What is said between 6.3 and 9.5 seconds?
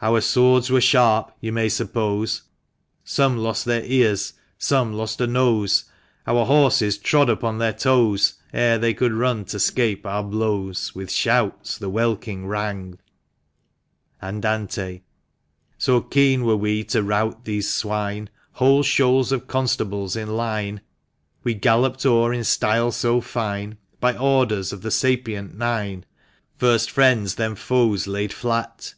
horses trod upon their toes Ere they could run